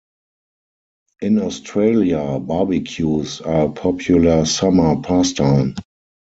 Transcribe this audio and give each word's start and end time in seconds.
In 1.21 1.39
Australia, 1.39 2.39
barbecues 2.39 3.39
are 3.39 3.67
a 3.67 3.71
popular 3.71 4.45
summer 4.47 4.99
pastime. 4.99 5.75